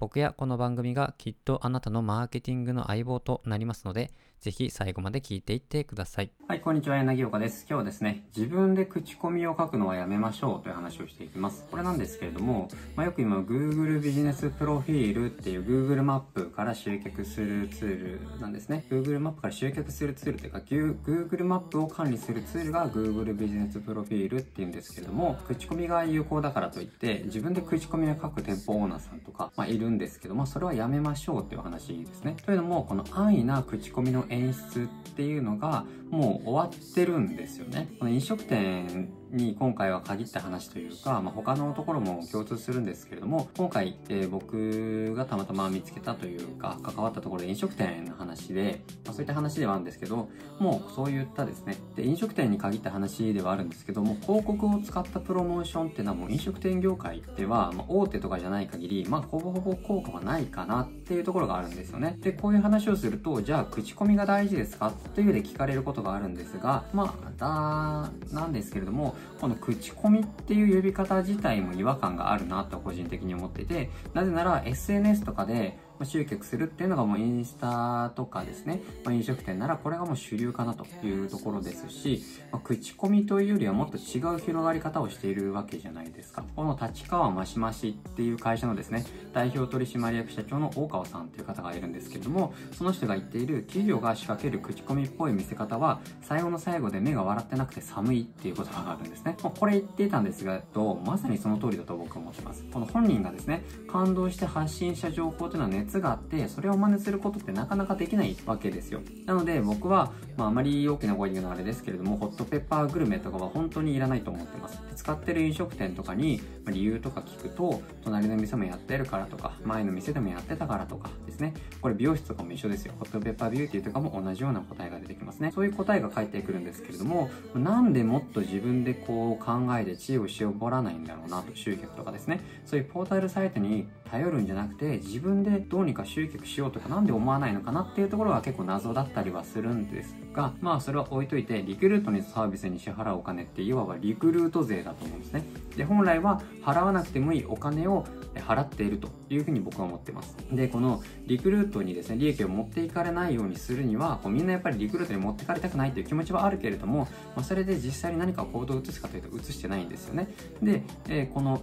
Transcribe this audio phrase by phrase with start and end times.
[0.00, 6.30] 僕やこの番組がきっとあなたのマーケティングの相棒となりますので、ぜひ最後まで聞いていってください。
[6.46, 7.66] はい、こんにちは、柳岡です。
[7.68, 11.66] 今日はですね、自分で口コミを書くのはやめましょうという話をしていきます。
[11.68, 18.84] これなんですけれども、まあ、よく今 Google ビジネスプロフィールっていう Google マップから集客するツールなんですね。
[18.88, 32.36] Google マップから集客するツールというか、Google マップを管理するツールが Google ビジネスプロフィールっていうんですけれども、口コミが有効だからといって、自分で口コミを書く店舗オーナーさんとか、まあ、いるんですけども、それはやめましょうっていう話ですね。
[32.44, 37.88] というのも、この安易な口コミの演出っていうのが、もう終わってるんですよね。
[37.98, 62.16] この飲食店に今回は限った話というか、まあ、他のところも共通するんですけれども、今回、えー、僕がたまたま見つけたというか、関わったところで飲食店の話で、まあ、そういった話ではあるんですけど、もうそういったですね、で、飲食店に限った話ではあるんですけども、広告を使ったプロモーションっていうのはもう飲食店業界では、まあ、大手とかじゃない限り、まあ、ほぼほぼ効果はないかなっていうところがあるんですよね。
[62.20, 86.44] で、こういう話をすると、じゃあ、口コミが大事ですかっていうで聞かれることがあるんですが、まあ、だ、なんですけれども、この口コミっていう呼び方自体も違和感があるなと個人的に思ってて、なぜなら SNS とかで集客するっていうのがもうインスタとかですね、まあ、飲食店ならこれがもう主流かなというところですし、まあ、口コミというよりはもっと違う広がり方をしているわけじゃないですか。
[86.56, 99.36] この立川ましましっていう会社のですね、代表取締役社長の大川さんという方がいるんですけれども、その人が言っている企業が仕掛ける口コミっぽい見せ方は、最後の最後で目が笑ってなくて寒いっていうことがあるんですね。
[99.42, 100.62] まあ、これ言っていたんですが、
[101.04, 102.64] まさにその通りだと僕は思ってます。
[102.72, 109.00] この本人がですね、感動して発信した情報というのはネがあって、それを真似することってなかなかできないわけですよ。
[109.26, 114.80] なので僕は、まああまり大きな声で言うのはあれですけれども、ホットペッパーグルメとかは本当にいらないと思ってます。
[114.94, 121.54] 使ってる飲食店とかに理由とか聞くと、隣の店もやってるからとか、前の店でもやってたからとかですね。
[121.80, 122.94] これ美容室とかも一緒ですよ。
[122.98, 125.52] ホットペッパービューティーとかも同じような答えが出てきますね。
[125.54, 132.40] そういう答えが返ってくるんですけれども、なんでもっと自分でこう考えて知恵を絞らないんだろうなと、集客とかですね。
[132.64, 145.44] そういうポータルサイトに頼るんじゃなくて、自分でどどうにか集客しようとかなんで思わないのかなっていうところは結構謎だったりはするんですが、まあそれは置いといて、リクルートにサービスに支払うお金っていわばリクルート税だと思うんですね。
[145.76, 150.36] で、本来は払わなくてもいいお金を払っているというふうに僕は思ってます。
[150.52, 160.28] で、このリクルートにですね、利益を持っていかれないようにするには、こうみんなやっぱりリクルートに持っていかれたくないという気持ちはあるけれども、まあ、それで実際に何か行動を移すかというと移してないんですよね。
[160.62, 161.62] で、えー、この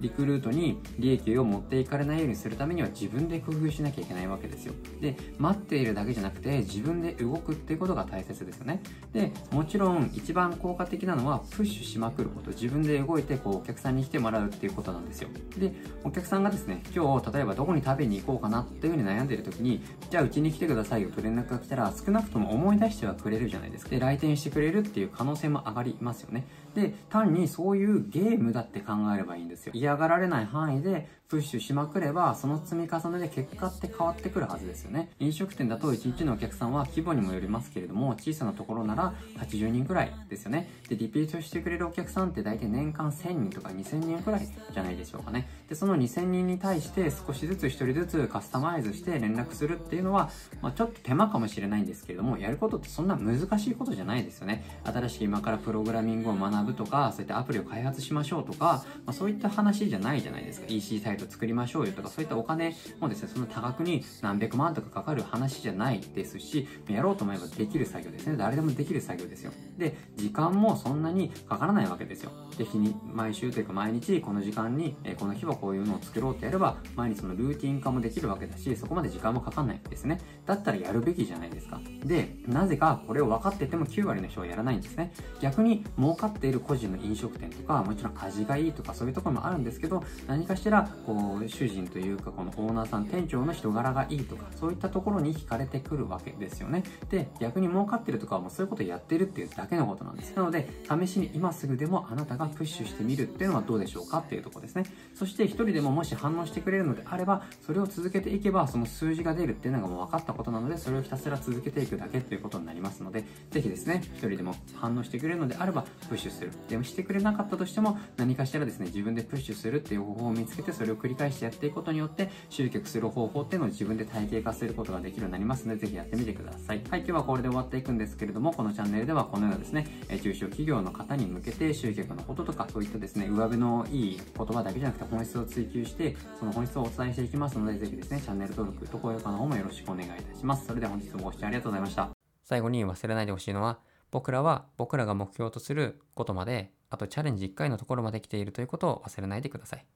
[0.00, 4.74] リクルートに利益を持っていかれないようにするためには自分で工夫しなきゃいけないわけですよ。
[5.00, 8.82] で、待っているだけじゃなくて自分で動くっていうことが大切ですよね。
[9.12, 15.28] で、もちろん一番効果的なのはプッシュしまくること、自分で動いてこうお客さんに来てもらうっていうことなんですよ。
[15.58, 15.72] で、
[16.04, 23.90] お客さんがですね、今日例えばどこに食べに行こうかなっていうふうに悩んでる時に、じゃあうちに来てくださいよと連絡が来たら少なくとも思い出してはくれるじゃないですか。
[23.90, 26.44] で、来店してくれるっていう可能性も上がりますよね。
[26.74, 29.72] で、単にそういうゲームだって考えればいいんですよ。
[29.76, 35.10] 嫌がられない範囲でプッシュしまくれば、その積み重ねで結果って変わってくるはずですよね。
[35.18, 40.70] 飲食店だと1日のお客さんは規模にもよりますけれども、小さなところなら80人くらいですよね。
[40.88, 45.48] で、リピートしてくれるお客さんって大体年間1000人とか2000人くらいじゃないでしょうかね。
[45.68, 50.30] で、その2000人に対して少しずつ1人ずつカスタマイズして連絡するっていうのは、
[50.62, 54.64] まあ、ちょっと手間かもしれないんですけれども、やることってそんな難しいことじゃないですよね。
[54.84, 60.66] 新しい今からプログラミングを学ぶとか、そういったアプリを開発しましょうとか、まあ、そういった話じゃないじゃないですか。
[60.68, 68.36] EC サイト作りましょうよとかそういったお金もですね、その多額に何百万とかかかる話じゃないですし、やろうと思えばできる作業ですね。
[68.36, 69.52] 誰でもできる作業ですよ。
[69.76, 72.32] で、時間もそんなにかからないわけですよ。
[72.56, 80.20] で、日に、毎週というか毎日この時間に、え、この日はこういうのを作ろうってやれば、毎日のルーティン化もできるわけだし、そこまで時間もかかんないですね。
[80.46, 81.80] だったらやるべきじゃないですか。
[82.04, 85.12] で、なぜかこれを分かってても9割の人はやらないんですね。
[85.40, 104.84] 逆に儲かっている個人の飲食店とか、もちろん味がいいとかそういうところもあるんですけど、何かしらこう主人というかこのオーナーさん店長の人柄がいいとかそういったところに惹かれてくるわけですよねで逆に儲かってるとかはもうそういうことやってるっていうだけのことなんですなので試しに今すぐでもあなたがプッシュしてみるっていうのはどうでしょうかっていうところですね
[105.14, 116.52] そして一人でももし反応してくれるのであればそれを続けていけばその数字が出るっていうのがもう分かったことなのでそれをひたすら続けていくだけっていうことになりますのでぜひですね一人でも反応してくれるのであればプッシュする。
[116.68, 126.82] でもしてくれなかったとしても何かしらですね自分でプッシュするっていう方法を見つけてそれを繰り返してやっていくことによって集客する方法っていうのを自分で体系化することができるようになりますのでぜひやってみてください。
[126.90, 127.00] はい。
[127.00, 129.86] 今日はこれで終わっていくんですけれどもこのチャンネルではこのようなですね
[130.22, 140.66] 中小企業の方に向けて集客のこととかそういったですね上辺のいい言葉だけじゃなくて本質を追求してその本質をお伝えしていきますのでぜひですねチャンネル登録と高評価の方もよろしくお願いいたします。
[140.66, 142.10] それでは本日もご視聴ありがとうございました。
[142.42, 143.78] 最後に忘れないでほしいのは
[144.10, 149.86] 僕らは僕らが目標とすることまであとチャレンジ1回のところまで来ているということを忘れないでください。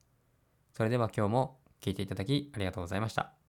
[0.71, 3.33] それでは今日も聞いていただきありがとうございました。